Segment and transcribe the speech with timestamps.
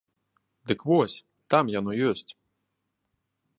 [0.71, 1.17] Дык вось,
[1.55, 2.31] там яно ёсць!